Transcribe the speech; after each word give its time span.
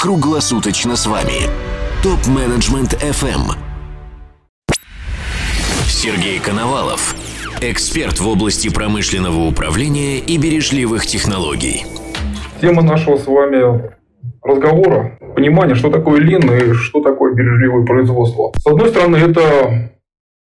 круглосуточно 0.00 0.96
с 0.96 1.06
вами. 1.06 1.50
Топ-менеджмент 2.02 2.94
FM. 2.94 3.52
Сергей 5.84 6.38
Коновалов. 6.38 7.14
Эксперт 7.60 8.18
в 8.18 8.26
области 8.26 8.72
промышленного 8.72 9.46
управления 9.46 10.18
и 10.18 10.38
бережливых 10.38 11.04
технологий. 11.04 11.84
Тема 12.62 12.80
нашего 12.80 13.18
с 13.18 13.26
вами 13.26 13.90
разговора– 14.42 15.18
понимание, 15.36 15.74
что 15.74 15.90
такое 15.90 16.18
лин 16.20 16.50
и 16.50 16.72
что 16.72 17.02
такое 17.02 17.34
бережливое 17.34 17.84
производство. 17.84 18.52
С 18.56 18.66
одной 18.66 18.88
стороны, 18.88 19.16
это 19.16 19.90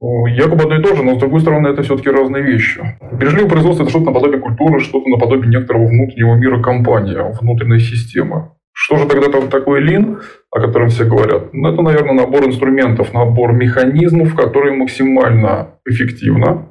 якобы 0.01 0.65
одно 0.65 0.81
и 0.81 0.83
то 0.83 0.97
же, 0.97 1.05
но 1.05 1.15
с 1.15 1.19
другой 1.19 1.43
стороны, 1.43 1.69
это 1.69 1.85
все-таки 1.85 2.11
разные 2.11 2.43
вещи. 2.43 2.99
Бережливое 3.13 3.49
производство– 3.49 3.83
это 3.85 3.91
что-то 3.91 4.07
наподобие 4.07 4.41
культуры, 4.41 4.81
что-то 4.81 5.09
наподобие 5.09 5.49
некоторого 5.49 5.87
внутреннего 5.87 6.35
мира 6.35 6.61
компании, 6.61 7.17
внутренней 7.41 7.79
системы. 7.79 8.51
Что 8.87 8.99
же 8.99 9.07
тогда 9.07 9.41
такое 9.49 9.81
лин, 9.81 10.21
о 10.51 10.61
котором 10.61 10.91
все 10.91 11.05
говорят? 11.05 11.55
Ну, 11.55 11.73
это, 11.73 11.81
наверное, 11.81 12.13
набор 12.13 12.45
инструментов, 12.45 13.15
набор 13.15 13.55
механизмов, 13.55 14.35
которые 14.35 14.77
максимально 14.77 15.79
эффективно 15.87 16.67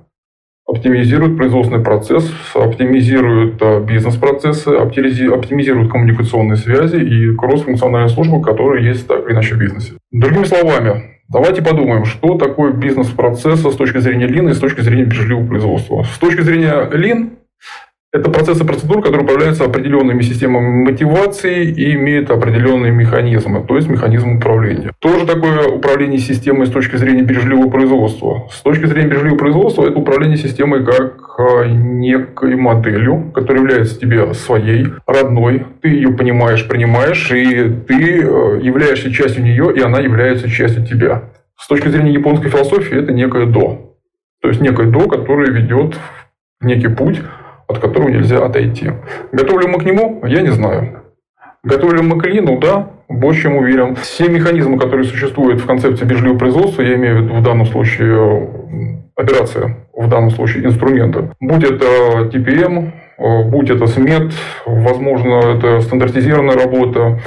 оптимизируют 0.67 1.37
производственный 1.37 1.83
процесс, 1.83 2.31
оптимизируют 2.53 3.59
э, 3.63 3.83
бизнес-процессы, 3.83 4.67
оптимизируют 4.67 5.91
коммуникационные 5.91 6.57
связи 6.57 6.97
и 6.97 7.35
кросс-функциональные 7.35 8.09
службы, 8.09 8.43
которые 8.43 8.85
есть 8.85 9.07
так 9.07 9.25
или 9.25 9.33
иначе 9.33 9.55
в 9.55 9.57
бизнесе. 9.57 9.93
Другими 10.11 10.43
словами, 10.43 11.19
давайте 11.29 11.63
подумаем, 11.63 12.05
что 12.05 12.37
такое 12.37 12.73
бизнес-процессы 12.73 13.71
с 13.71 13.75
точки 13.75 13.97
зрения 13.97 14.27
лин 14.27 14.49
и 14.49 14.53
с 14.53 14.59
точки 14.59 14.81
зрения 14.81 15.05
бережливого 15.05 15.47
производства. 15.47 16.03
С 16.03 16.19
точки 16.19 16.41
зрения 16.41 16.87
лин 16.93 17.31
это 18.13 18.29
процессы 18.29 18.63
процедур, 18.63 19.01
которые 19.01 19.23
управляются 19.23 19.65
определенными 19.65 20.21
системами 20.21 20.83
мотивации 20.83 21.65
и 21.65 21.95
имеют 21.95 22.29
определенные 22.29 22.91
механизмы, 22.91 23.65
то 23.67 23.75
есть 23.75 23.89
механизм 23.89 24.37
управления. 24.37 24.91
Тоже 24.99 25.25
такое 25.25 25.67
управление 25.67 26.19
системой 26.19 26.67
с 26.67 26.69
точки 26.69 26.95
зрения 26.95 27.23
бережливого 27.23 27.71
производства. 27.71 28.47
С 28.51 28.61
точки 28.61 28.85
зрения 28.85 29.07
бережливого 29.07 29.39
производства 29.39 29.87
это 29.87 29.97
управление 29.97 30.37
системой 30.37 30.85
как 30.85 31.39
а, 31.39 31.65
некой 31.65 32.55
моделью, 32.55 33.31
которая 33.33 33.63
является 33.63 33.99
тебе 33.99 34.31
своей, 34.35 34.89
родной. 35.07 35.65
Ты 35.81 35.89
ее 35.89 36.13
понимаешь, 36.13 36.67
принимаешь, 36.67 37.31
и 37.31 37.67
ты 37.87 38.21
э, 38.21 38.59
являешься 38.61 39.11
частью 39.11 39.43
нее, 39.43 39.73
и 39.75 39.81
она 39.81 39.99
является 39.99 40.47
частью 40.47 40.85
тебя. 40.85 41.23
С 41.57 41.67
точки 41.67 41.87
зрения 41.87 42.13
японской 42.13 42.49
философии 42.49 42.95
это 42.95 43.11
некое 43.11 43.47
до. 43.47 43.95
То 44.43 44.49
есть 44.49 44.61
некое 44.61 44.85
до, 44.85 45.07
которое 45.07 45.49
ведет 45.49 45.97
некий 46.61 46.89
путь, 46.89 47.19
от 47.67 47.79
которого 47.79 48.09
нельзя 48.09 48.43
отойти. 48.45 48.91
Готовы 49.31 49.63
ли 49.63 49.67
мы 49.67 49.79
к 49.79 49.83
нему? 49.85 50.21
Я 50.25 50.41
не 50.41 50.51
знаю. 50.51 51.03
Готовы 51.63 51.95
ли 51.97 52.01
мы 52.01 52.19
к 52.19 52.25
лину? 52.25 52.59
Да, 52.59 52.89
больше 53.07 53.43
чем 53.43 53.57
уверен. 53.57 53.95
Все 53.95 54.27
механизмы, 54.27 54.77
которые 54.77 55.05
существуют 55.05 55.61
в 55.61 55.65
концепции 55.65 56.05
бережливого 56.05 56.37
производства, 56.37 56.81
я 56.81 56.95
имею 56.95 57.15
в 57.15 57.21
виду 57.23 57.33
в 57.35 57.43
данном 57.43 57.65
случае 57.65 58.49
операция, 59.15 59.77
в 59.95 60.09
данном 60.09 60.31
случае 60.31 60.65
инструменты. 60.65 61.29
Будь 61.39 61.63
это 61.63 61.85
TPM, 62.31 62.91
будь 63.49 63.69
это 63.69 63.85
SMET, 63.85 64.33
возможно, 64.65 65.35
это 65.55 65.81
стандартизированная 65.81 66.57
работа, 66.57 67.19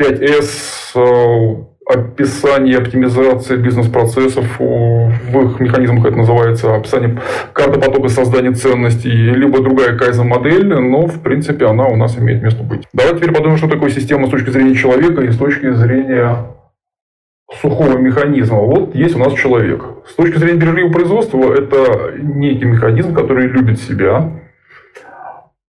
5S, 0.00 1.66
описание 1.92 2.78
оптимизации 2.78 3.56
бизнес-процессов, 3.56 4.44
в 4.58 5.42
их 5.44 5.60
механизмах 5.60 6.06
это 6.06 6.16
называется 6.16 6.74
описание 6.74 7.20
карты 7.52 7.80
потока 7.80 8.08
создания 8.08 8.52
ценностей, 8.52 9.10
либо 9.10 9.62
другая 9.62 9.96
кайзен-модель, 9.96 10.74
но 10.74 11.06
в 11.06 11.20
принципе 11.20 11.66
она 11.66 11.86
у 11.86 11.96
нас 11.96 12.18
имеет 12.18 12.42
место 12.42 12.62
быть. 12.62 12.86
Давайте 12.92 13.20
теперь 13.20 13.34
подумаем, 13.34 13.58
что 13.58 13.68
такое 13.68 13.90
система 13.90 14.26
с 14.26 14.30
точки 14.30 14.50
зрения 14.50 14.74
человека 14.74 15.22
и 15.22 15.30
с 15.30 15.36
точки 15.36 15.70
зрения 15.72 16.46
сухого 17.60 17.98
механизма. 17.98 18.58
Вот 18.58 18.94
есть 18.94 19.14
у 19.16 19.18
нас 19.18 19.34
человек. 19.34 19.84
С 20.08 20.14
точки 20.14 20.38
зрения 20.38 20.58
бережливого 20.58 20.92
производства, 20.92 21.52
это 21.52 22.14
некий 22.18 22.64
механизм, 22.64 23.14
который 23.14 23.46
любит 23.48 23.80
себя, 23.80 24.32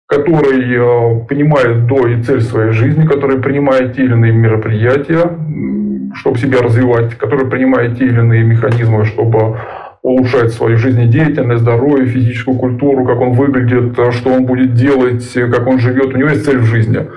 который 0.08 0.76
э, 0.76 1.26
понимает 1.28 1.88
до 1.88 2.08
и 2.08 2.22
цель 2.22 2.42
своей 2.42 2.72
жизни, 2.72 3.06
который 3.06 3.42
принимает 3.42 3.96
те 3.96 4.04
или 4.04 4.14
иные 4.14 4.32
мероприятия, 4.32 5.32
чтобы 6.14 6.38
себя 6.38 6.62
развивать, 6.62 7.16
который 7.16 7.50
принимает 7.50 7.98
те 7.98 8.06
или 8.06 8.20
иные 8.20 8.44
механизмы, 8.44 9.06
чтобы 9.06 9.58
улучшать 10.02 10.52
свою 10.52 10.78
жизнедеятельность, 10.78 11.62
здоровье, 11.62 12.06
физическую 12.06 12.58
культуру, 12.58 13.06
как 13.06 13.22
он 13.22 13.34
выглядит, 13.34 13.98
что 14.14 14.32
он 14.32 14.46
будет 14.46 14.74
делать, 14.74 15.28
как 15.34 15.66
он 15.66 15.80
живет. 15.80 16.14
У 16.14 16.18
него 16.18 16.30
есть 16.30 16.46
цель 16.46 16.58
в 16.58 16.66
жизни. 16.66 17.08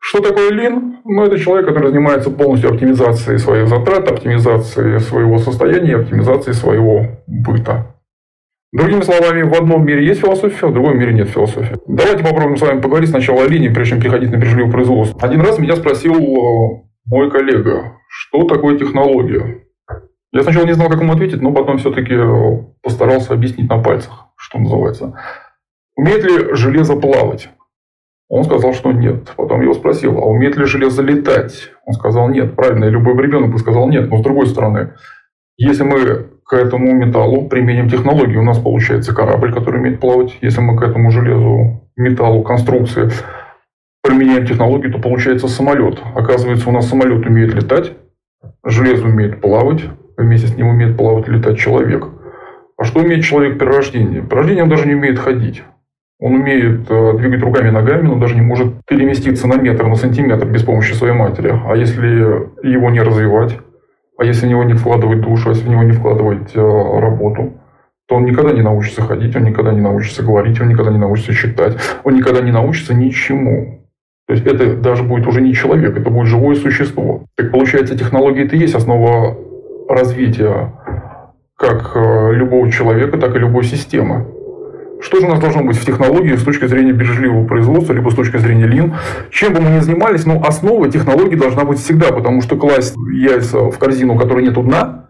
Что 0.00 0.20
такое 0.20 0.50
лин? 0.50 0.96
Ну, 1.04 1.24
это 1.24 1.38
человек, 1.38 1.66
который 1.66 1.90
занимается 1.90 2.28
полностью 2.30 2.70
оптимизацией 2.70 3.38
своих 3.38 3.68
затрат, 3.68 4.10
оптимизацией 4.10 4.98
своего 4.98 5.38
состояния, 5.38 5.96
оптимизацией 5.96 6.54
своего 6.54 7.06
быта. 7.28 7.86
Другими 8.72 9.02
словами, 9.02 9.42
в 9.42 9.54
одном 9.54 9.84
мире 9.84 10.04
есть 10.04 10.22
философия, 10.22 10.66
в 10.66 10.72
другом 10.72 10.98
мире 10.98 11.12
нет 11.12 11.28
философии. 11.28 11.76
Давайте 11.86 12.24
попробуем 12.24 12.56
с 12.56 12.62
вами 12.62 12.80
поговорить 12.80 13.10
сначала 13.10 13.44
о 13.44 13.46
линии, 13.46 13.68
прежде 13.68 13.90
чем 13.90 14.00
переходить 14.00 14.32
на 14.32 14.36
бережливое 14.36 14.72
производство. 14.72 15.20
Один 15.22 15.42
раз 15.42 15.58
меня 15.58 15.76
спросил 15.76 16.14
э, 16.14 16.82
мой 17.12 17.30
коллега, 17.30 17.98
что 18.08 18.44
такое 18.44 18.78
технология. 18.78 19.66
Я 20.32 20.42
сначала 20.42 20.64
не 20.64 20.72
знал, 20.72 20.88
как 20.88 21.02
ему 21.02 21.12
ответить, 21.12 21.42
но 21.42 21.52
потом 21.52 21.76
все-таки 21.76 22.14
э, 22.14 22.64
постарался 22.82 23.34
объяснить 23.34 23.68
на 23.68 23.82
пальцах, 23.82 24.28
что 24.34 24.58
называется. 24.58 25.12
Умеет 25.94 26.24
ли 26.24 26.54
железо 26.54 26.96
плавать? 26.96 27.50
Он 28.30 28.44
сказал, 28.44 28.72
что 28.72 28.92
нет. 28.92 29.30
Потом 29.36 29.60
его 29.60 29.74
спросил, 29.74 30.16
а 30.16 30.24
умеет 30.24 30.56
ли 30.56 30.64
железо 30.64 31.02
летать? 31.02 31.68
Он 31.84 31.92
сказал, 31.92 32.30
нет. 32.30 32.56
Правильно, 32.56 32.86
любой 32.86 33.14
ребенок 33.22 33.52
бы 33.52 33.58
сказал 33.58 33.90
нет. 33.90 34.08
Но 34.08 34.16
с 34.16 34.22
другой 34.22 34.46
стороны, 34.46 34.94
если 35.58 35.82
мы 35.82 36.28
к 36.46 36.54
этому 36.54 36.94
металлу 36.94 37.46
применим 37.46 37.90
технологию, 37.90 38.40
у 38.40 38.44
нас 38.44 38.58
получается 38.58 39.14
корабль, 39.14 39.52
который 39.52 39.80
умеет 39.80 40.00
плавать. 40.00 40.38
Если 40.40 40.62
мы 40.62 40.78
к 40.78 40.82
этому 40.82 41.10
железу, 41.10 41.90
металлу, 41.94 42.42
конструкции 42.42 43.10
применяем 44.02 44.46
технологию, 44.46 44.92
то 44.92 44.98
получается 44.98 45.48
самолет. 45.48 46.00
Оказывается, 46.14 46.68
у 46.68 46.72
нас 46.72 46.88
самолет 46.88 47.24
умеет 47.26 47.54
летать, 47.54 47.92
железо 48.64 49.06
умеет 49.06 49.40
плавать, 49.40 49.82
вместе 50.16 50.48
с 50.48 50.56
ним 50.56 50.68
умеет 50.68 50.96
плавать 50.96 51.28
и 51.28 51.30
летать 51.30 51.58
человек. 51.58 52.08
А 52.76 52.84
что 52.84 53.00
умеет 53.00 53.24
человек 53.24 53.58
при 53.58 53.66
рождении? 53.66 54.20
При 54.20 54.36
рождении 54.36 54.62
он 54.62 54.68
даже 54.68 54.86
не 54.86 54.94
умеет 54.94 55.18
ходить. 55.18 55.62
Он 56.18 56.34
умеет 56.34 56.88
э, 56.88 57.12
двигать 57.18 57.42
руками 57.42 57.68
и 57.68 57.72
ногами, 57.72 58.06
но 58.06 58.16
даже 58.16 58.36
не 58.36 58.42
может 58.42 58.74
переместиться 58.86 59.48
на 59.48 59.54
метр, 59.54 59.86
на 59.86 59.96
сантиметр 59.96 60.46
без 60.46 60.62
помощи 60.62 60.92
своей 60.92 61.14
матери. 61.14 61.52
А 61.66 61.74
если 61.74 62.06
его 62.62 62.90
не 62.90 63.00
развивать, 63.00 63.58
а 64.18 64.24
если 64.24 64.46
в 64.46 64.50
него 64.50 64.62
не 64.62 64.74
вкладывать 64.74 65.20
душу, 65.20 65.48
а 65.48 65.52
если 65.52 65.66
в 65.66 65.68
него 65.68 65.82
не 65.82 65.92
вкладывать 65.92 66.54
э, 66.54 66.60
работу, 66.60 67.54
то 68.06 68.16
он 68.16 68.24
никогда 68.24 68.52
не 68.52 68.62
научится 68.62 69.02
ходить, 69.02 69.34
он 69.34 69.44
никогда 69.44 69.72
не 69.72 69.80
научится 69.80 70.22
говорить, 70.22 70.60
он 70.60 70.68
никогда 70.68 70.92
не 70.92 70.98
научится 70.98 71.34
читать, 71.34 71.76
он 72.04 72.14
никогда 72.14 72.40
не 72.40 72.52
научится 72.52 72.94
ничему. 72.94 73.81
То 74.26 74.34
есть 74.34 74.46
это 74.46 74.76
даже 74.76 75.02
будет 75.02 75.26
уже 75.26 75.40
не 75.40 75.52
человек, 75.54 75.96
это 75.96 76.10
будет 76.10 76.28
живое 76.28 76.54
существо. 76.54 77.24
Так 77.36 77.50
получается, 77.50 77.98
технология 77.98 78.44
это 78.44 78.56
и 78.56 78.60
есть 78.60 78.74
основа 78.74 79.36
развития 79.88 80.72
как 81.56 81.92
э, 81.94 82.32
любого 82.34 82.70
человека, 82.70 83.18
так 83.18 83.36
и 83.36 83.38
любой 83.38 83.64
системы. 83.64 84.26
Что 85.00 85.20
же 85.20 85.26
у 85.26 85.30
нас 85.30 85.40
должно 85.40 85.64
быть 85.64 85.76
в 85.76 85.84
технологии 85.84 86.36
с 86.36 86.44
точки 86.44 86.66
зрения 86.66 86.92
бережливого 86.92 87.44
производства, 87.44 87.92
либо 87.92 88.10
с 88.10 88.14
точки 88.14 88.36
зрения 88.36 88.66
лин? 88.66 88.94
Чем 89.30 89.52
бы 89.52 89.60
мы 89.60 89.70
ни 89.70 89.80
занимались, 89.80 90.24
но 90.24 90.40
основа 90.44 90.88
технологии 90.88 91.34
должна 91.34 91.64
быть 91.64 91.78
всегда, 91.78 92.12
потому 92.12 92.40
что 92.40 92.56
класть 92.56 92.94
яйца 93.12 93.70
в 93.70 93.78
корзину, 93.78 94.16
которой 94.16 94.44
нет 94.44 94.54
дна, 94.54 95.06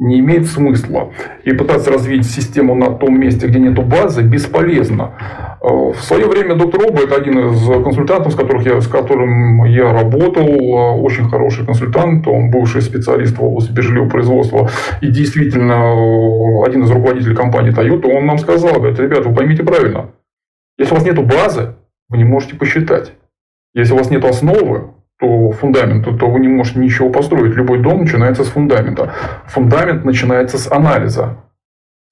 не 0.00 0.18
имеет 0.20 0.46
смысла. 0.46 1.12
И 1.44 1.52
пытаться 1.52 1.92
развить 1.92 2.26
систему 2.26 2.74
на 2.74 2.90
том 2.90 3.20
месте, 3.20 3.46
где 3.46 3.60
нет 3.60 3.74
базы, 3.86 4.22
бесполезно. 4.22 5.12
Э, 5.60 5.92
в 5.92 6.00
свое 6.00 6.26
время 6.26 6.54
доктор 6.54 6.86
Оба, 6.86 7.02
это 7.02 7.16
один 7.16 7.50
из 7.50 7.84
консультантов, 7.84 8.32
с, 8.32 8.36
которых 8.36 8.64
я, 8.64 8.80
с 8.80 8.88
которым 8.88 9.62
я 9.64 9.92
работал, 9.92 10.48
э, 10.48 11.00
очень 11.02 11.28
хороший 11.28 11.66
консультант, 11.66 12.26
он 12.26 12.50
бывший 12.50 12.80
специалист 12.80 13.36
в 13.36 13.44
области 13.44 13.72
производства 14.08 14.70
и 15.02 15.08
действительно 15.08 15.72
э, 15.72 16.66
один 16.66 16.84
из 16.84 16.90
руководителей 16.90 17.36
компании 17.36 17.72
Toyota, 17.72 18.06
он 18.06 18.24
нам 18.24 18.38
сказал, 18.38 18.80
говорит, 18.80 18.98
ребята, 18.98 19.28
вы 19.28 19.34
поймите 19.34 19.62
правильно, 19.62 20.12
если 20.78 20.94
у 20.94 20.96
вас 20.96 21.04
нет 21.04 21.22
базы, 21.26 21.74
вы 22.08 22.16
не 22.16 22.24
можете 22.24 22.56
посчитать. 22.56 23.12
Если 23.74 23.92
у 23.92 23.98
вас 23.98 24.10
нет 24.10 24.24
основы, 24.24 24.94
то 25.20 25.50
фундамента, 25.52 26.12
то 26.16 26.30
вы 26.30 26.40
не 26.40 26.48
можете 26.48 26.80
ничего 26.80 27.10
построить. 27.10 27.54
Любой 27.54 27.78
дом 27.78 28.00
начинается 28.00 28.42
с 28.42 28.48
фундамента. 28.48 29.12
Фундамент 29.46 30.04
начинается 30.04 30.58
с 30.58 30.70
анализа. 30.72 31.36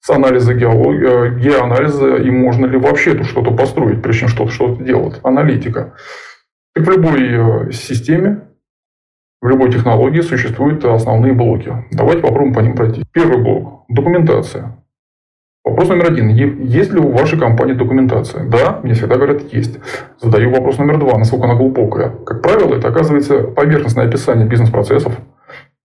С 0.01 0.09
анализа 0.11 0.53
геологии, 0.53 1.35
э, 1.35 1.39
геоанализа, 1.39 2.15
и 2.17 2.29
можно 2.29 2.67
ли 2.67 2.77
вообще 2.77 3.15
тут 3.15 3.25
что-то 3.25 3.51
построить, 3.51 4.01
прежде 4.01 4.21
чем 4.21 4.29
что-то 4.29 4.51
что 4.51 4.75
делать. 4.75 5.19
Аналитика. 5.23 5.93
Так 6.73 6.85
в 6.85 6.91
любой 6.91 7.67
э, 7.67 7.71
системе, 7.71 8.41
в 9.41 9.47
любой 9.47 9.71
технологии 9.71 10.21
существуют 10.21 10.85
основные 10.85 11.33
блоки. 11.33 11.73
Давайте 11.91 12.21
попробуем 12.21 12.53
по 12.53 12.59
ним 12.59 12.75
пройти. 12.75 13.03
Первый 13.11 13.43
блок– 13.43 13.85
документация. 13.89 14.77
Вопрос 15.69 15.89
номер 15.89 16.07
один. 16.07 16.29
Есть 16.29 16.91
ли 16.91 16.99
у 16.99 17.11
вашей 17.11 17.37
компании 17.37 17.73
документация? 17.73 18.43
Да, 18.43 18.79
мне 18.81 18.95
всегда 18.95 19.17
говорят, 19.17 19.53
есть. 19.53 19.77
Задаю 20.19 20.49
вопрос 20.49 20.79
номер 20.79 20.97
два. 20.97 21.15
Насколько 21.19 21.45
она 21.45 21.53
глубокая? 21.53 22.09
Как 22.25 22.41
правило, 22.41 22.73
это 22.73 22.87
оказывается 22.87 23.43
поверхностное 23.43 24.07
описание 24.07 24.47
бизнес-процессов. 24.47 25.13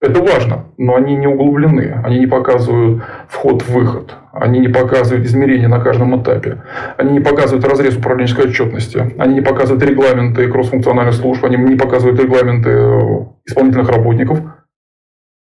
Это 0.01 0.23
важно, 0.23 0.65
но 0.79 0.97
они 0.97 1.17
не 1.17 1.27
углублены. 1.27 2.01
Они 2.03 2.21
не 2.21 2.27
показывают 2.27 3.03
вход-выход. 3.29 4.15
Они 4.33 4.59
не 4.59 4.69
показывают 4.69 5.27
измерения 5.27 5.69
на 5.69 5.81
каждом 5.81 6.19
этапе. 6.19 6.63
Они 6.97 7.13
не 7.13 7.21
показывают 7.21 7.67
разрез 7.67 7.97
управленческой 7.97 8.47
отчетности. 8.47 9.13
Они 9.19 9.35
не 9.35 9.43
показывают 9.43 9.85
регламенты 9.85 10.49
кроссфункциональных 10.49 11.15
служб. 11.15 11.45
Они 11.45 11.57
не 11.57 11.77
показывают 11.77 12.19
регламенты 12.19 12.71
э, 12.71 13.27
исполнительных 13.45 13.91
работников 13.91 14.41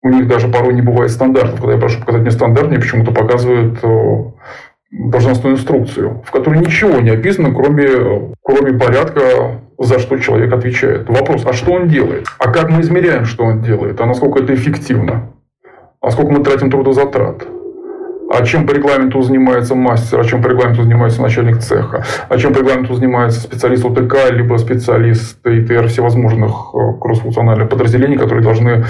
у 0.06 0.08
них 0.08 0.28
даже 0.28 0.46
порой 0.48 0.72
не 0.72 0.82
бывает 0.82 1.10
стандартов. 1.10 1.60
Когда 1.60 1.72
я 1.72 1.78
прошу 1.78 1.98
показать 1.98 2.22
мне 2.22 2.30
стандарт, 2.30 2.68
мне 2.68 2.78
почему-то 2.78 3.10
показывают 3.10 3.78
э, 3.82 4.24
должностную 4.92 5.56
инструкцию, 5.56 6.22
в 6.24 6.30
которой 6.30 6.60
ничего 6.60 7.00
не 7.00 7.10
описано, 7.10 7.52
кроме, 7.52 8.32
кроме 8.42 8.78
порядка, 8.78 9.60
за 9.78 9.98
что 9.98 10.16
человек 10.18 10.52
отвечает. 10.52 11.08
Вопрос, 11.08 11.44
а 11.44 11.52
что 11.52 11.72
он 11.72 11.88
делает? 11.88 12.26
А 12.38 12.50
как 12.52 12.70
мы 12.70 12.82
измеряем, 12.82 13.24
что 13.24 13.44
он 13.44 13.62
делает? 13.62 14.00
А 14.00 14.06
насколько 14.06 14.38
это 14.38 14.54
эффективно? 14.54 15.32
А 16.00 16.10
сколько 16.10 16.32
мы 16.32 16.44
тратим 16.44 16.70
трудозатрат? 16.70 17.44
А 18.28 18.44
чем 18.44 18.66
по 18.66 18.72
регламенту 18.72 19.22
занимается 19.22 19.74
мастер, 19.74 20.20
а 20.20 20.24
чем 20.24 20.42
по 20.42 20.48
регламенту 20.48 20.82
занимается 20.82 21.22
начальник 21.22 21.58
цеха, 21.58 22.04
а 22.28 22.38
чем 22.38 22.52
по 22.52 22.58
регламенту 22.58 22.94
занимается 22.94 23.40
специалист 23.40 23.84
ОТК, 23.84 24.30
либо 24.30 24.56
специалист 24.56 25.38
ИТР 25.46 25.86
всевозможных 25.86 26.50
э, 26.74 27.00
кроссфункциональных 27.00 27.68
подразделений, 27.68 28.16
которые 28.16 28.42
должны 28.42 28.84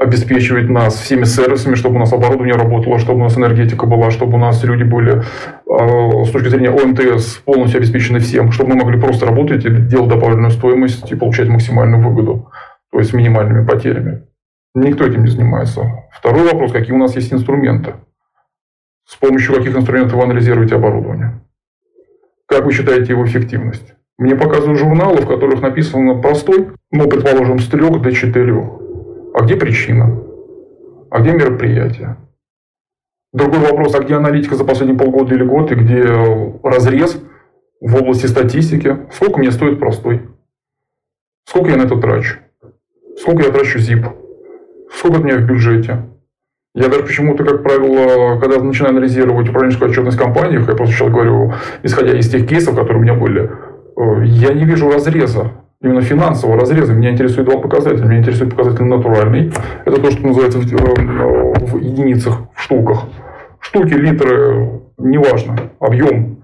обеспечивать 0.00 0.70
нас 0.70 0.94
всеми 0.94 1.24
сервисами, 1.24 1.74
чтобы 1.74 1.96
у 1.96 1.98
нас 1.98 2.10
оборудование 2.14 2.54
работало, 2.54 2.98
чтобы 2.98 3.20
у 3.20 3.24
нас 3.24 3.36
энергетика 3.36 3.84
была, 3.84 4.10
чтобы 4.10 4.36
у 4.36 4.38
нас 4.38 4.64
люди 4.64 4.82
были 4.82 5.22
а, 5.68 6.24
с 6.24 6.30
точки 6.30 6.48
зрения 6.48 6.70
ОМТС 6.70 7.36
полностью 7.44 7.78
обеспечены 7.78 8.18
всем, 8.18 8.50
чтобы 8.50 8.70
мы 8.70 8.76
могли 8.76 8.98
просто 8.98 9.26
работать 9.26 9.66
и 9.66 9.68
делать 9.68 10.08
добавленную 10.08 10.52
стоимость 10.52 11.12
и 11.12 11.14
получать 11.14 11.48
максимальную 11.48 12.02
выгоду, 12.02 12.50
то 12.90 12.98
есть 12.98 13.10
с 13.10 13.12
минимальными 13.12 13.66
потерями. 13.66 14.22
Никто 14.74 15.04
этим 15.04 15.22
не 15.22 15.30
занимается. 15.30 15.82
Второй 16.12 16.44
вопрос, 16.50 16.72
какие 16.72 16.92
у 16.92 16.98
нас 16.98 17.14
есть 17.14 17.30
инструменты? 17.30 17.96
С 19.06 19.16
помощью 19.16 19.54
каких 19.54 19.76
инструментов 19.76 20.14
вы 20.14 20.22
анализируете 20.22 20.76
оборудование? 20.76 21.42
Как 22.46 22.64
вы 22.64 22.72
считаете 22.72 23.12
его 23.12 23.26
эффективность? 23.26 23.92
Мне 24.16 24.34
показывают 24.34 24.78
журналы, 24.78 25.20
в 25.20 25.26
которых 25.26 25.60
написано 25.60 26.22
простой, 26.22 26.68
ну, 26.90 27.06
предположим, 27.06 27.58
с 27.58 27.68
трех 27.68 28.00
до 28.00 28.12
четырех. 28.12 28.79
А 29.34 29.42
где 29.42 29.56
причина? 29.56 30.22
А 31.10 31.20
где 31.20 31.32
мероприятие? 31.32 32.16
Другой 33.32 33.60
вопрос, 33.60 33.94
а 33.94 34.00
где 34.00 34.16
аналитика 34.16 34.56
за 34.56 34.64
последние 34.64 34.98
полгода 34.98 35.34
или 35.34 35.44
год, 35.44 35.70
и 35.70 35.76
где 35.76 36.02
разрез 36.62 37.22
в 37.80 37.96
области 37.96 38.26
статистики? 38.26 38.96
Сколько 39.12 39.38
мне 39.38 39.52
стоит 39.52 39.78
простой? 39.78 40.28
Сколько 41.48 41.70
я 41.70 41.76
на 41.76 41.82
это 41.82 41.96
трачу? 41.96 42.38
Сколько 43.18 43.44
я 43.44 43.50
трачу 43.50 43.78
ЗИП? 43.78 44.06
Сколько 44.92 45.20
у 45.20 45.24
меня 45.24 45.36
в 45.36 45.46
бюджете? 45.46 46.06
Я 46.74 46.88
даже 46.88 47.02
почему-то, 47.02 47.44
как 47.44 47.62
правило, 47.62 48.38
когда 48.40 48.60
начинаю 48.62 48.92
анализировать 48.92 49.48
управленческую 49.48 49.90
отчетность 49.90 50.16
в 50.16 50.20
компаниях, 50.20 50.68
я 50.68 50.74
просто 50.74 50.94
сейчас 50.94 51.10
говорю, 51.10 51.52
исходя 51.82 52.16
из 52.16 52.30
тех 52.30 52.48
кейсов, 52.48 52.76
которые 52.76 52.98
у 52.98 53.02
меня 53.02 53.14
были, 53.14 53.50
э, 53.96 54.24
я 54.24 54.52
не 54.54 54.64
вижу 54.64 54.90
разреза 54.90 55.52
именно 55.82 56.02
финансового 56.02 56.58
разреза. 56.58 56.92
Меня 56.92 57.10
интересует 57.10 57.48
два 57.48 57.58
показателя. 57.58 58.04
Меня 58.06 58.18
интересует 58.18 58.50
показатель 58.50 58.84
натуральный. 58.84 59.52
Это 59.84 60.00
то, 60.00 60.10
что 60.10 60.26
называется 60.26 60.58
в, 60.58 60.72
э, 60.72 61.66
в 61.66 61.78
единицах, 61.78 62.38
в 62.54 62.60
штуках. 62.62 63.04
Штуки, 63.60 63.94
литры, 63.94 64.80
неважно, 64.98 65.56
объем. 65.80 66.39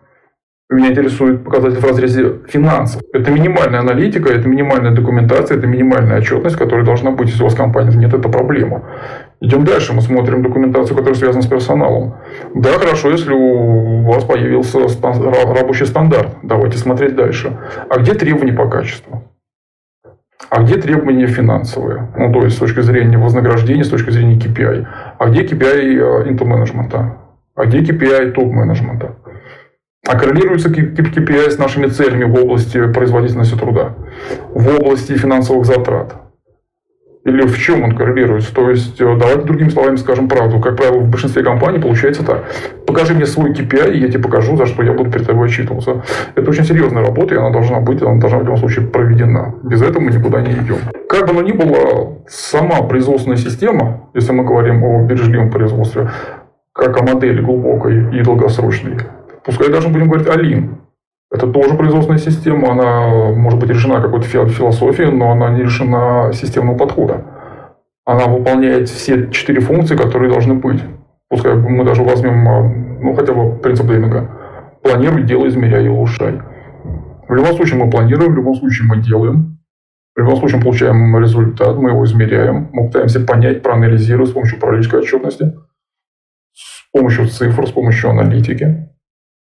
Меня 0.68 0.90
интересует 0.90 1.44
показатель 1.44 1.78
в 1.78 1.84
разрезе 1.84 2.40
финансов. 2.48 3.00
Это 3.12 3.30
минимальная 3.30 3.78
аналитика, 3.78 4.32
это 4.32 4.48
минимальная 4.48 4.90
документация, 4.90 5.58
это 5.58 5.66
минимальная 5.68 6.18
отчетность, 6.18 6.56
которая 6.56 6.84
должна 6.84 7.12
быть, 7.12 7.28
если 7.28 7.42
у 7.42 7.44
вас 7.44 7.54
компания 7.54 7.96
нет, 7.96 8.12
это 8.12 8.28
проблема. 8.28 8.82
Идем 9.40 9.64
дальше, 9.64 9.92
мы 9.92 10.02
смотрим 10.02 10.42
документацию, 10.42 10.96
которая 10.96 11.14
связана 11.14 11.42
с 11.42 11.46
персоналом. 11.46 12.16
Да, 12.52 12.72
хорошо, 12.80 13.10
если 13.10 13.32
у 13.32 14.02
вас 14.02 14.24
появился 14.24 14.80
рабочий 14.80 15.86
стандарт, 15.86 16.38
давайте 16.42 16.78
смотреть 16.78 17.14
дальше. 17.14 17.56
А 17.88 18.00
где 18.00 18.14
требования 18.14 18.52
по 18.52 18.68
качеству? 18.68 19.22
А 20.50 20.62
где 20.62 20.78
требования 20.78 21.28
финансовые? 21.28 22.08
Ну, 22.16 22.32
то 22.32 22.42
есть, 22.42 22.56
с 22.56 22.58
точки 22.58 22.80
зрения 22.80 23.18
вознаграждения, 23.18 23.84
с 23.84 23.88
точки 23.88 24.10
зрения 24.10 24.36
KPI. 24.36 24.86
А 25.18 25.28
где 25.28 25.44
KPI 25.44 26.28
интоменеджмента? 26.28 27.18
А 27.54 27.66
где 27.66 27.82
KPI 27.82 28.32
топ-менеджмента? 28.32 29.14
А 30.06 30.16
коррелируется 30.16 30.68
KPI 30.68 31.50
с 31.50 31.58
нашими 31.58 31.86
целями 31.86 32.24
в 32.24 32.34
области 32.34 32.86
производительности 32.92 33.56
труда, 33.56 33.94
в 34.54 34.68
области 34.68 35.12
финансовых 35.14 35.66
затрат, 35.66 36.14
или 37.26 37.42
в 37.42 37.58
чем 37.58 37.82
он 37.82 37.96
коррелируется? 37.96 38.54
То 38.54 38.70
есть, 38.70 39.00
э, 39.00 39.16
давайте 39.18 39.42
другими 39.42 39.68
словами 39.68 39.96
скажем 39.96 40.28
правду. 40.28 40.60
Как 40.60 40.76
правило, 40.76 41.00
в 41.00 41.10
большинстве 41.10 41.42
компаний 41.42 41.80
получается 41.80 42.24
так. 42.24 42.44
Покажи 42.86 43.14
мне 43.14 43.26
свой 43.26 43.50
KPI, 43.50 43.94
и 43.94 43.98
я 43.98 44.08
тебе 44.08 44.20
покажу, 44.20 44.56
за 44.56 44.66
что 44.66 44.84
я 44.84 44.92
буду 44.92 45.10
перед 45.10 45.26
тобой 45.26 45.48
отчитываться. 45.48 46.04
Это 46.36 46.48
очень 46.48 46.62
серьезная 46.62 47.04
работа, 47.04 47.34
и 47.34 47.38
она 47.38 47.50
должна 47.50 47.80
быть, 47.80 48.00
она 48.00 48.20
должна 48.20 48.38
в 48.38 48.42
любом 48.42 48.58
случае 48.58 48.86
проведена. 48.86 49.56
Без 49.64 49.82
этого 49.82 50.04
мы 50.04 50.12
никуда 50.12 50.40
не 50.40 50.52
идем. 50.52 50.76
Как 51.08 51.26
бы 51.26 51.32
оно 51.32 51.42
ни 51.42 51.50
было, 51.50 52.18
сама 52.28 52.82
производственная 52.82 53.38
система, 53.38 54.08
если 54.14 54.30
мы 54.30 54.44
говорим 54.44 54.84
о 54.84 55.02
бережливом 55.02 55.50
производстве, 55.50 56.08
как 56.72 56.96
о 56.96 57.02
модели 57.02 57.40
глубокой 57.40 58.16
и 58.16 58.22
долгосрочной, 58.22 58.98
пускай 59.46 59.70
даже 59.70 59.88
будем 59.88 60.08
говорить 60.08 60.26
Lean, 60.26 60.76
это 61.30 61.46
тоже 61.46 61.74
производственная 61.74 62.18
система, 62.18 62.72
она 62.72 63.34
может 63.34 63.58
быть 63.58 63.70
решена 63.70 64.00
какой-то 64.00 64.26
философией, 64.26 65.10
но 65.10 65.32
она 65.32 65.50
не 65.50 65.62
решена 65.62 66.32
системного 66.32 66.76
подхода. 66.76 67.24
Она 68.04 68.26
выполняет 68.26 68.88
все 68.88 69.28
четыре 69.30 69.60
функции, 69.60 69.96
которые 69.96 70.30
должны 70.30 70.54
быть. 70.54 70.82
Пускай 71.28 71.54
мы 71.54 71.84
даже 71.84 72.04
возьмем, 72.04 72.48
а, 72.48 72.62
ну, 72.62 73.14
хотя 73.14 73.32
бы 73.32 73.56
принцип 73.58 73.86
Деминга. 73.86 74.30
Планируй, 74.82 75.24
делай, 75.24 75.48
измеряй 75.48 75.86
и 75.86 75.88
улучшай. 75.88 76.40
В 77.28 77.34
любом 77.34 77.54
случае 77.54 77.84
мы 77.84 77.90
планируем, 77.90 78.32
в 78.32 78.36
любом 78.36 78.54
случае 78.54 78.86
мы 78.86 79.02
делаем. 79.02 79.58
В 80.14 80.20
любом 80.20 80.36
случае 80.36 80.58
мы 80.58 80.62
получаем 80.62 81.18
результат, 81.18 81.76
мы 81.76 81.90
его 81.90 82.04
измеряем. 82.04 82.68
Мы 82.72 82.86
пытаемся 82.86 83.20
понять, 83.20 83.62
проанализировать 83.62 84.30
с 84.30 84.32
помощью 84.32 84.58
управленческой 84.58 85.00
отчетности, 85.00 85.54
с 86.52 86.88
помощью 86.92 87.26
цифр, 87.26 87.66
с 87.66 87.72
помощью 87.72 88.10
аналитики. 88.10 88.88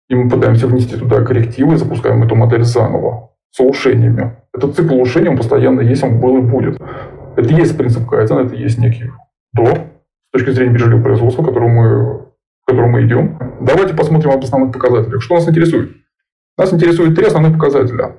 И 0.08 0.14
мы 0.14 0.28
пытаемся 0.28 0.66
внести 0.66 0.96
туда 0.96 1.22
коррективы 1.22 1.76
запускаем 1.76 2.22
эту 2.22 2.34
модель 2.34 2.62
заново 2.62 3.30
с 3.50 3.60
улучшениями. 3.60 4.36
Этот 4.52 4.76
цикл 4.76 4.94
улучшений 4.94 5.28
он 5.28 5.36
постоянно 5.36 5.80
есть, 5.80 6.02
он 6.02 6.20
был 6.20 6.38
и 6.38 6.40
будет. 6.40 6.80
Это 7.36 7.48
и 7.48 7.54
есть 7.54 7.76
принцип 7.76 8.08
кайдзена, 8.08 8.40
это 8.40 8.54
и 8.54 8.62
есть 8.62 8.78
некий 8.78 9.10
до 9.52 9.66
с 9.66 10.32
точки 10.32 10.50
зрения 10.50 10.72
биржевого 10.72 11.02
производства, 11.02 11.42
к 11.42 11.46
которому 11.46 11.82
мы, 11.82 12.18
к 12.64 12.66
которому 12.66 12.92
мы 12.92 13.06
идем. 13.06 13.38
Давайте 13.60 13.94
посмотрим 13.94 14.32
об 14.32 14.42
основных 14.42 14.72
показателях. 14.72 15.22
Что 15.22 15.36
нас 15.36 15.48
интересует? 15.48 15.96
Нас 16.58 16.72
интересует 16.72 17.14
три 17.16 17.26
основных 17.26 17.54
показателя. 17.54 18.16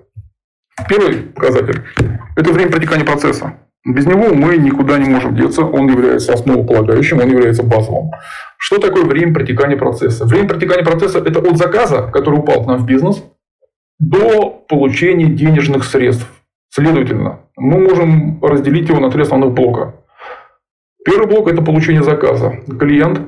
Первый 0.90 1.18
показатель– 1.18 1.84
это 2.36 2.52
время 2.52 2.72
протекания 2.72 3.06
процесса. 3.06 3.54
Без 3.86 4.08
него 4.08 4.34
мы 4.34 4.58
никуда 4.58 4.98
не 4.98 5.08
можем 5.08 5.36
деться, 5.36 5.64
он 5.64 5.88
является 5.88 6.34
основополагающим, 6.34 7.20
он 7.20 7.30
является 7.30 7.62
базовым. 7.62 8.12
Что 8.58 8.80
такое 8.80 9.04
время 9.04 9.34
протекания 9.34 9.78
процесса? 9.78 10.26
Время 10.26 10.50
протекания 10.50 10.84
процесса– 10.84 11.20
это 11.26 11.40
от 11.40 11.58
заказа, 11.58 12.10
который 12.12 12.40
упал 12.40 12.64
к 12.64 12.68
нам 12.68 12.80
в 12.80 12.86
бизнес, 12.88 13.24
до 14.00 14.50
получения 14.68 15.28
денежных 15.28 15.84
средств. 15.84 16.28
Следовательно, 16.70 17.42
мы 17.58 17.80
можем 17.80 18.44
разделить 18.44 18.90
его 18.90 19.00
на 19.00 19.12
три 19.12 19.22
основных 19.22 19.52
блока. 19.52 19.94
Первый 21.06 21.28
блок– 21.28 21.48
это 21.52 21.62
получение 21.62 22.02
заказа. 22.02 22.58
Клиент, 22.80 23.22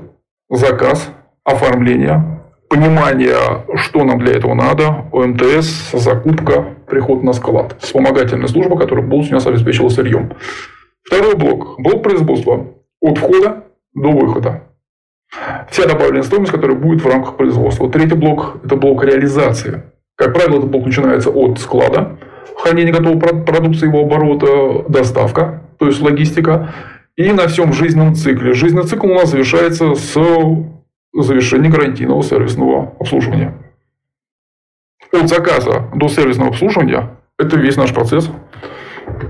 заказ, 0.49 1.11
оформление, 1.43 2.41
понимание, 2.69 3.65
что 3.75 4.03
нам 4.03 4.19
для 4.19 4.33
этого 4.33 4.53
надо, 4.53 5.05
ОМТС, 5.11 5.91
закупка, 5.93 6.65
приход 6.87 7.23
на 7.23 7.33
склад. 7.33 7.75
Вспомогательная 7.79 8.47
служба, 8.47 8.77
которая 8.77 9.07
полностью 9.07 9.35
нас 9.35 9.47
обеспечила 9.47 9.89
сырьем. 9.89 10.33
Второй 11.03 11.35
блок– 11.35 11.75
блок 11.79 12.03
производства. 12.03 12.67
От 13.01 13.17
входа 13.17 13.63
до 13.93 14.11
выхода. 14.11 14.63
Вся 15.69 15.87
добавленная 15.87 16.23
стоимость, 16.23 16.51
которая 16.51 16.77
будет 16.77 17.01
в 17.01 17.07
рамках 17.07 17.37
производства. 17.37 17.89
Третий 17.89 18.15
блок– 18.15 18.57
это 18.65 18.75
блок 18.75 19.03
реализации. 19.03 19.83
Как 20.15 20.33
правило, 20.33 20.57
этот 20.57 20.71
блок 20.71 20.85
начинается 20.85 21.29
от 21.29 21.59
склада, 21.59 22.17
хранения 22.57 22.91
готовой 22.91 23.19
продукции, 23.19 23.87
его 23.87 24.01
оборота, 24.01 24.89
доставка, 24.89 25.61
то 25.77 25.85
есть 25.85 26.01
логистика, 26.01 26.73
и 27.15 27.31
на 27.31 27.47
всем 27.47 27.71
жизненном 27.73 28.15
цикле. 28.15 28.53
Жизненный 28.53 28.85
цикл 28.85 29.07
у 29.07 29.13
нас 29.13 29.29
завершается 29.29 29.93
с 29.95 30.17
завершения 31.13 31.69
гарантийного 31.69 32.23
сервисного 32.23 32.93
обслуживания. 32.99 33.53
От 35.11 35.29
заказа 35.29 35.89
до 35.95 36.07
сервисного 36.07 36.49
обслуживания– 36.49 37.17
это 37.39 37.57
весь 37.57 37.77
наш 37.77 37.93
процесс, 37.93 38.29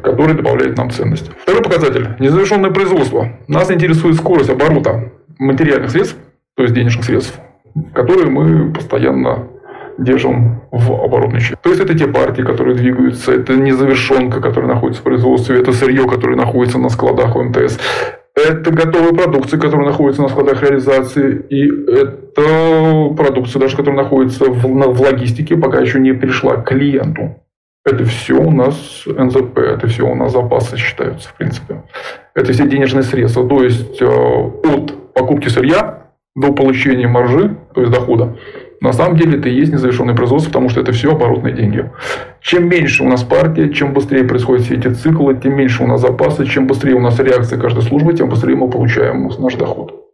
который 0.04 0.36
добавляет 0.36 0.78
нам 0.78 0.90
ценность. 0.90 1.32
Второй 1.42 1.62
показатель– 1.62 2.16
незавершенное 2.20 2.72
производство. 2.72 3.38
Нас 3.48 3.70
интересует 3.72 4.16
скорость 4.16 4.50
оборота 4.50 5.12
материальных 5.38 5.92
средств, 5.92 6.18
то 6.56 6.64
есть 6.64 6.74
денежных 6.74 7.06
средств, 7.06 7.40
которые 7.94 8.30
мы 8.30 8.74
постоянно 8.74 9.48
держим 9.98 10.62
в 10.72 10.92
оборотной 10.92 11.40
части. 11.42 11.58
То 11.62 11.70
есть, 11.70 11.82
это 11.82 11.98
те 11.98 12.08
партии, 12.08 12.42
которые 12.42 12.76
двигаются, 12.76 13.34
это 13.34 13.56
незавершенка, 13.56 14.42
которая 14.42 14.74
находится 14.74 15.02
в 15.02 15.06
производстве, 15.06 15.60
это 15.60 15.72
сырье, 15.72 16.08
которое 16.08 16.36
находится 16.36 16.78
на 16.78 16.90
складах 16.90 17.36
ОМТС, 17.36 17.80
это 18.38 18.72
готовая 18.72 19.13
продукция, 19.13 19.60
которая 19.60 19.88
находится 19.88 20.22
на 20.22 20.29
складах 20.29 20.62
реализации, 20.62 21.46
и 21.50 21.67
это 21.91 23.13
продукция, 23.15 23.60
даже 23.60 23.75
которая 23.75 24.03
находится 24.03 24.46
в, 24.46 24.62
в 24.62 25.01
логистике, 25.01 25.58
пока 25.58 25.79
еще 25.79 26.00
не 26.00 26.13
пришла 26.13 26.58
к 26.58 26.67
клиенту. 26.67 27.36
Это 27.84 28.03
все 28.06 28.34
у 28.34 28.51
нас 28.51 29.03
НЗП, 29.06 29.58
это 29.60 29.88
все 29.88 30.03
у 30.03 30.13
нас 30.13 30.34
запасы 30.34 30.77
считаются, 30.77 31.29
в 31.29 31.36
принципе. 31.36 31.84
Это 32.36 32.51
все 32.51 32.67
денежные 32.67 33.03
средства. 33.03 33.48
То 33.48 33.63
есть, 33.63 34.01
э, 34.01 34.06
от 34.06 35.13
покупки 35.13 35.48
сырья 35.48 36.03
до 36.36 36.51
получения 36.51 37.08
маржи, 37.08 37.58
то 37.74 37.82
есть 37.82 37.94
дохода, 37.94 38.38
на 38.80 38.94
самом 38.94 39.18
деле 39.18 39.40
это 39.40 39.50
и 39.50 39.56
есть 39.56 39.74
незавершенное 39.74 40.16
производство, 40.16 40.50
потому 40.50 40.70
что 40.70 40.82
это 40.82 40.92
все 40.92 41.12
оборотные 41.12 41.54
деньги. 41.54 41.90
Чем 42.42 42.70
меньше 42.70 43.04
у 43.04 43.08
нас 43.08 43.24
партия, 43.24 43.70
чем 43.74 43.94
быстрее 43.94 44.24
происходят 44.24 44.66
все 44.66 44.76
эти 44.76 44.90
циклы, 44.90 45.36
тем 45.36 45.56
меньше 45.56 45.84
у 45.84 45.88
нас 45.88 46.02
запасы, 46.02 46.46
чем 46.46 46.68
быстрее 46.68 46.94
у 46.94 47.02
нас 47.02 47.20
реакция 47.20 47.60
каждой 47.60 47.84
службы, 47.84 48.14
тем 48.14 48.30
быстрее 48.30 48.56
мы 48.56 48.70
получаем 48.70 49.28
наш 49.40 49.56
доход. 49.56 50.06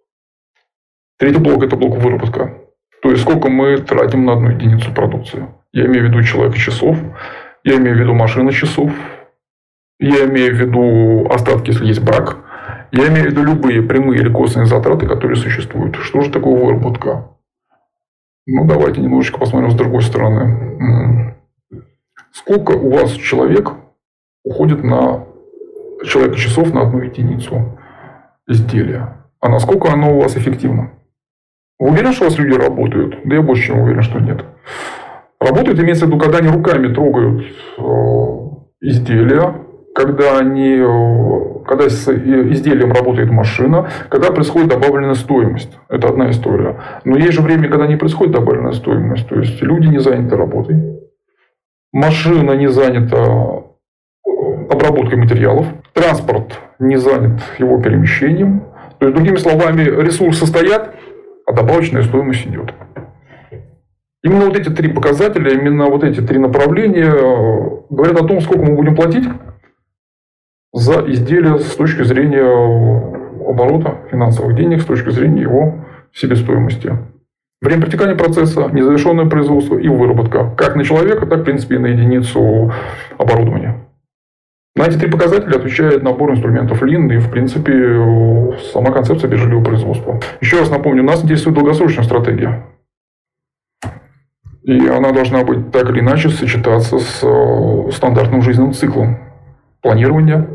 Третий 1.20 1.40
блок– 1.40 1.64
это 1.66 1.76
блок 1.76 1.98
выработка. 1.98 2.58
То 3.02 3.10
есть, 3.10 3.22
сколько 3.24 3.50
мы 3.50 3.78
тратим 3.78 4.26
на 4.26 4.34
одну 4.34 4.50
единицу 4.50 4.94
продукции. 4.94 5.48
Я 5.74 5.86
имею 5.86 6.06
в 6.06 6.10
виду 6.10 6.24
человека 6.24 6.58
часов, 6.58 6.98
я 7.64 7.76
имею 7.76 7.98
в 7.98 8.00
виду 8.00 8.14
машины 8.14 8.52
часов, 8.52 8.92
я 10.00 10.26
имею 10.26 10.56
в 10.56 10.60
виду 10.60 11.28
остатки, 11.30 11.72
если 11.72 11.86
есть 11.86 12.02
брак, 12.02 12.38
я 12.92 13.08
имею 13.08 13.28
в 13.28 13.32
виду 13.32 13.44
любые 13.44 13.82
прямые 13.82 14.22
или 14.22 14.30
косвенные 14.30 14.68
затраты, 14.68 15.06
которые 15.06 15.36
существуют. 15.36 15.96
Что 15.98 16.22
же 16.22 16.32
такое 16.32 16.56
выработка? 16.56 17.30
Ну, 18.46 18.66
давайте 18.66 19.00
немножечко 19.00 19.40
посмотрим 19.40 19.72
с 19.72 19.76
другой 19.76 20.02
стороны. 20.02 21.36
Сколько 22.32 22.72
у 22.72 22.90
вас 22.92 23.12
человек 23.12 23.72
уходит 24.44 24.84
на 24.84 25.26
человека 26.04 26.36
часов 26.36 26.74
на 26.74 26.82
одну 26.82 27.02
единицу 27.02 27.80
изделия? 28.48 29.18
А 29.40 29.50
насколько 29.50 29.92
оно 29.92 30.16
у 30.16 30.22
вас 30.22 30.36
эффективно? 30.36 30.92
Вы 31.80 31.92
уверены, 31.92 32.14
что 32.14 32.26
у 32.26 32.30
вас 32.30 32.38
люди 32.38 32.54
работают? 32.54 33.20
Да 33.24 33.36
я 33.36 33.42
больше 33.42 33.68
чем 33.68 33.80
уверен, 33.80 34.02
что 34.02 34.20
нет. 34.20 34.44
Работают, 35.40 35.80
имеется 35.80 36.06
в 36.06 36.10
виду, 36.10 36.20
когда 36.20 36.40
они 36.40 36.50
руками 36.50 36.94
трогают 36.94 37.46
э, 37.78 37.84
изделия, 38.82 39.56
когда, 39.94 40.40
они, 40.40 40.78
э, 40.80 41.64
когда 41.66 41.90
с 41.90 42.08
изделием 42.08 42.92
работает 42.92 43.32
машина, 43.32 43.90
когда 44.10 44.32
происходит 44.32 44.70
добавленная 44.70 45.14
стоимость. 45.14 45.78
Это 45.88 46.10
одна 46.10 46.32
история. 46.32 46.78
Но 47.06 47.18
есть 47.18 47.34
же 47.34 47.42
время, 47.42 47.70
когда 47.70 47.88
не 47.88 47.96
происходит 47.96 48.34
добавленная 48.34 48.74
стоимость. 48.74 49.28
То 49.28 49.40
есть, 49.40 49.62
люди 49.62 49.88
не 49.88 50.00
заняты 50.00 50.36
работой, 50.36 51.00
машина 51.92 52.52
не 52.54 52.68
занята 52.68 53.18
э, 53.18 54.30
обработкой 54.70 55.20
материалов, 55.20 55.68
транспорт 55.94 56.60
не 56.80 56.98
занят 56.98 57.40
его 57.60 57.80
перемещением. 57.80 58.64
То 58.98 59.08
есть, 59.08 59.16
другими 59.16 59.38
словами, 59.38 59.84
ресурсы 59.84 60.48
стоят, 60.48 60.96
а 61.46 61.54
добавочная 61.54 62.04
стоимость 62.04 62.48
идет. 62.48 62.74
Именно 64.24 64.46
вот 64.46 64.58
эти 64.58 64.70
три 64.70 64.88
показателя, 64.88 65.52
именно 65.52 65.88
вот 65.88 66.04
эти 66.04 66.22
три 66.22 66.40
направления 66.40 67.12
э, 67.14 67.70
говорят 67.90 68.22
о 68.22 68.26
том, 68.26 68.40
сколько 68.40 68.64
мы 68.64 68.76
будем 68.76 68.96
платить 68.96 69.26
за 70.74 71.04
изделие 71.08 71.60
с 71.60 71.76
точки 71.76 72.04
зрения 72.04 72.44
оборота 73.48 74.00
финансовых 74.10 74.56
денег, 74.56 74.82
с 74.82 74.86
точки 74.86 75.12
зрения 75.12 75.44
его 75.44 75.86
себестоимости. 76.12 76.98
Время 77.62 77.84
протекания 77.84 78.16
процесса, 78.16 78.70
незавершенное 78.74 79.26
производство 79.26 79.78
и 79.78 79.88
выработка. 79.88 80.54
Как 80.58 80.76
на 80.76 80.84
человека, 80.84 81.26
так, 81.26 81.42
в 81.42 81.44
принципе, 81.44 81.76
и 81.76 81.80
на 81.80 81.88
единицу 81.88 82.74
оборудования. 83.18 83.88
На 84.76 84.88
эти 84.88 84.98
три 84.98 85.10
показателя 85.10 85.56
отвечает 85.56 86.02
набор 86.02 86.32
инструментов 86.32 86.82
Lean 86.82 87.14
и, 87.14 87.20
в 87.20 87.30
принципе, 87.30 88.58
сама 88.74 88.92
концепция 88.92 89.30
биржевого 89.30 89.64
производства. 89.64 90.20
Еще 90.42 90.60
раз 90.60 90.72
напомню, 90.72 91.04
нас 91.04 91.24
интересует 91.24 91.56
долгосрочная 91.56 92.04
стратегия. 92.04 92.66
И 94.64 94.88
она 94.88 95.12
должна 95.12 95.44
быть 95.44 95.72
так 95.72 95.90
или 95.90 96.00
иначе 96.00 96.30
сочетаться 96.30 96.98
с 96.98 97.20
э, 97.22 97.92
стандартным 97.92 98.42
жизненным 98.42 98.74
циклом 98.74 99.20
планирования, 99.82 100.48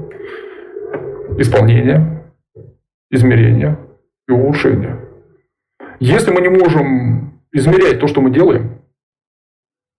исполнения, 1.38 2.25
измерения 3.11 3.78
и 4.28 4.33
улучшения. 4.33 4.97
Если 6.00 6.30
мы 6.30 6.40
не 6.40 6.49
можем 6.49 7.40
измерять 7.52 8.00
то, 8.00 8.07
что 8.07 8.21
мы 8.21 8.30
делаем, 8.30 8.78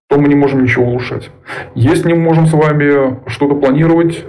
то 0.10 0.20
мы 0.20 0.28
не 0.28 0.36
можем 0.36 0.64
ничего 0.64 0.86
улучшать. 0.86 1.30
Если 1.76 2.08
не 2.08 2.16
можем 2.16 2.46
с 2.46 2.54
вами 2.54 3.20
что-то 3.30 3.56
планировать 3.56 4.26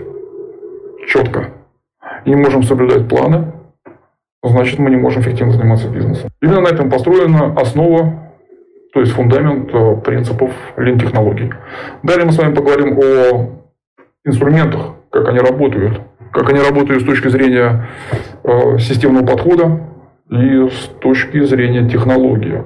четко 1.09 1.50
и 2.25 2.31
не 2.31 2.37
можем 2.37 2.62
соблюдать 2.62 3.09
планы, 3.09 3.52
значит 4.43 4.79
мы 4.79 4.90
не 4.90 4.97
можем 4.97 5.23
эффективно 5.23 5.52
заниматься 5.52 5.88
бизнесом. 5.88 6.31
Именно 6.43 6.62
на 6.62 6.69
этом 6.69 6.90
построена 6.90 7.55
основа, 7.59 8.33
то 8.93 9.00
есть 9.00 9.12
фундамент 9.12 9.71
э, 9.73 9.97
принципов 10.05 10.52
лин-технологий. 10.76 11.52
Далее 12.02 12.26
мы 12.26 12.33
с 12.33 12.38
вами 12.38 12.55
поговорим 12.55 12.99
о 12.99 13.50
инструментах, 14.25 14.95
как 15.11 15.29
они 15.29 15.38
работают, 15.38 16.00
как 16.33 16.51
они 16.51 16.61
работают 16.61 17.03
с 17.03 17.05
точки 17.05 17.29
зрения 17.29 17.89
э, 18.45 18.79
системного 18.79 19.27
подхода 19.27 19.81
и 20.31 20.69
с 20.69 20.91
точки 21.01 21.45
зрения 21.45 21.89
технологии. 21.89 22.63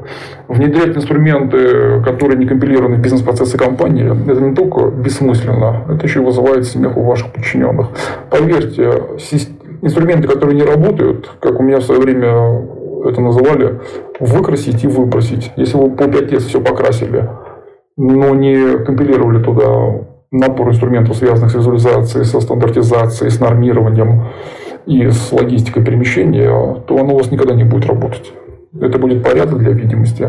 Внедрять 0.49 0.97
инструменты, 0.97 2.03
которые 2.03 2.39
не 2.39 2.47
компилированы 2.47 2.97
в 2.97 3.01
бизнес-процессы 3.01 3.57
компании, 3.57 4.13
это 4.31 4.41
не 4.41 4.55
только 4.55 4.91
бессмысленно, 4.91 5.85
это 5.89 6.07
еще 6.07 6.21
вызывает 6.21 6.67
смех 6.67 6.97
у 6.97 7.03
ваших 7.03 7.33
подчиненных. 7.33 7.89
Поверьте, 8.31 8.93
инструменты, 9.81 10.29
которые 10.29 10.57
не 10.57 10.65
работают, 10.65 11.31
как 11.41 11.59
у 11.59 11.63
меня 11.63 11.79
в 11.79 11.85
свое 11.85 12.01
время 12.01 12.67
это 13.07 13.21
называли, 13.21 13.81
выкрасить 14.21 14.85
и 14.85 14.87
выбросить. 14.87 15.53
Если 15.57 15.77
вы 15.77 15.91
по 15.91 16.07
5 16.07 16.33
лет 16.33 16.43
все 16.43 16.61
покрасили, 16.61 17.29
но 17.97 18.35
не 18.35 18.79
компилировали 18.85 19.43
туда 19.43 20.04
набор 20.35 20.71
инструментов, 20.71 21.17
связанных 21.17 21.53
с 21.53 21.55
визуализацией, 21.55 22.25
со 22.25 22.41
стандартизацией, 22.41 23.31
с 23.31 23.41
нормированием 23.41 24.25
и 24.87 25.09
с 25.09 25.33
логистикой 25.33 25.85
перемещения, 25.85 26.49
то 26.87 26.99
оно 26.99 27.15
у 27.15 27.19
вас 27.19 27.31
никогда 27.31 27.55
не 27.55 27.65
будет 27.65 27.87
работать. 27.87 28.33
Это 28.81 28.99
будет 28.99 29.23
порядок 29.23 29.59
для 29.59 29.71
видимости. 29.71 30.29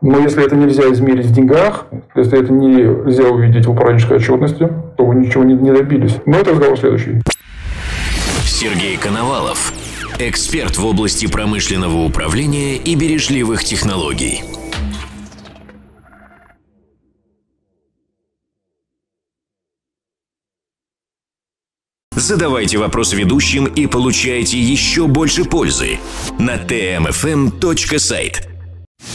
Но 0.00 0.18
если 0.18 0.44
это 0.44 0.56
нельзя 0.56 0.90
измерить 0.92 1.26
в 1.26 1.32
деньгах, 1.32 1.86
если 2.14 2.40
это 2.40 2.52
нельзя 2.52 3.24
увидеть 3.24 3.66
в 3.66 3.70
управленческой 3.70 4.16
отчетности, 4.16 4.68
то 4.96 5.04
вы 5.04 5.16
ничего 5.16 5.44
не, 5.44 5.54
не 5.54 5.72
добились. 5.72 6.16
Но 6.24 6.38
это 6.38 6.50
разговор 6.50 6.78
следующий. 6.78 7.20
Сергей 8.44 8.96
Коновалов. 8.96 9.72
Эксперт 10.18 10.76
в 10.76 10.86
области 10.86 11.26
промышленного 11.30 12.04
управления 12.04 12.76
и 12.76 12.94
бережливых 12.94 13.64
технологий. 13.64 14.42
Задавайте 22.14 22.78
вопросы 22.78 23.16
ведущим 23.16 23.66
и 23.66 23.86
получайте 23.86 24.58
еще 24.58 25.06
больше 25.06 25.44
пользы 25.44 25.98
на 26.38 26.56
tmfm.site. 26.56 28.52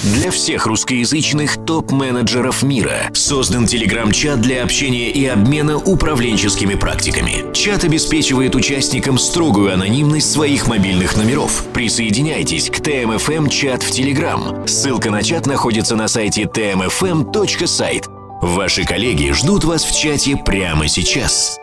Для 0.04 0.32
всех 0.32 0.66
русскоязычных 0.66 1.66
топ-менеджеров 1.66 2.62
мира 2.62 3.10
создан 3.14 3.66
телеграм-чат 3.66 4.42
для 4.42 4.64
общения 4.64 5.10
и 5.10 5.26
обмена 5.26 5.78
управленческими 5.78 6.76
практиками. 6.76 7.54
Чат 7.54 7.84
обеспечивает 7.84 8.56
участникам 8.56 9.18
строгую 9.18 9.74
анонимность 9.74 10.32
своих 10.32 10.68
мобильных 10.68 11.16
номеров. 11.16 11.64
Присоединяйтесь 11.74 12.70
к 12.70 12.82
ТМФМ 12.82 13.48
чат 13.48 13.82
в 13.82 13.92
Телеграм. 13.92 14.68
Ссылка 14.68 15.10
на 15.10 15.24
чат 15.24 15.46
находится 15.46 15.96
на 15.96 16.08
сайте 16.08 16.44
tmfm.site. 16.44 18.06
Ваши 18.42 18.84
коллеги 18.86 19.32
ждут 19.32 19.64
вас 19.64 19.84
в 19.84 19.98
чате 19.98 20.38
прямо 20.38 20.88
сейчас. 20.88 21.58